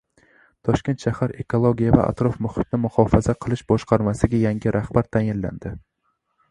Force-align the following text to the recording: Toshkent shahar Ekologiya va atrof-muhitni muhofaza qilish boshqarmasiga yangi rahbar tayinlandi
Toshkent 0.67 1.03
shahar 1.07 1.33
Ekologiya 1.43 1.93
va 1.97 2.07
atrof-muhitni 2.13 2.81
muhofaza 2.87 3.37
qilish 3.47 3.65
boshqarmasiga 3.75 4.43
yangi 4.47 4.79
rahbar 4.79 5.11
tayinlandi 5.17 5.79